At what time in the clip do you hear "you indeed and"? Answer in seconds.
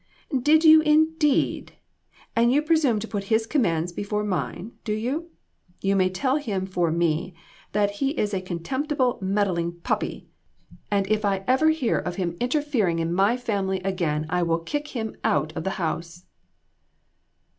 0.63-2.51